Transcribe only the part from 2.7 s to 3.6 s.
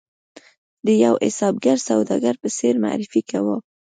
معرفي کاوه.